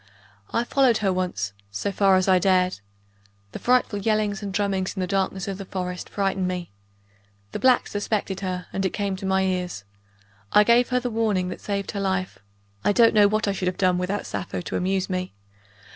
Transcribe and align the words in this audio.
I 0.51 0.63
followed 0.63 0.97
her 1.05 1.13
once, 1.13 1.53
so 1.69 1.91
far 1.91 2.15
as 2.15 2.27
I 2.27 2.39
dared. 2.39 2.79
The 3.51 3.59
frightful 3.59 3.99
yellings 3.99 4.41
and 4.41 4.51
drummings 4.51 4.95
in 4.95 4.99
the 4.99 5.05
darkness 5.05 5.47
of 5.47 5.59
the 5.59 5.65
forests 5.65 6.09
frightened 6.09 6.47
me. 6.47 6.71
The 7.51 7.59
blacks 7.59 7.91
suspected 7.91 8.39
her, 8.39 8.65
and 8.73 8.83
it 8.83 8.93
came 8.93 9.15
to 9.17 9.27
my 9.27 9.43
ears. 9.43 9.83
I 10.53 10.63
gave 10.63 10.89
her 10.89 10.99
the 10.99 11.11
warning 11.11 11.49
that 11.49 11.61
saved 11.61 11.91
her 11.91 11.99
life 12.01 12.39
(I 12.83 12.93
don't 12.93 13.13
know 13.13 13.27
what 13.27 13.47
I 13.47 13.51
should 13.51 13.67
have 13.67 13.77
done 13.77 13.99
without 13.99 14.25
Sappho 14.25 14.59
to 14.61 14.75
amuse 14.75 15.07
me!) 15.07 15.33